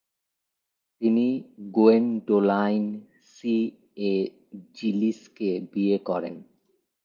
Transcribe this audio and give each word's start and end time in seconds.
তিনি 1.01 1.27
Gwendoline 1.71 2.85
C 3.31 3.55
A 4.03 4.13
জিলিসকে 4.75 5.49
বিয়ে 5.71 5.97
করেন। 5.99 6.35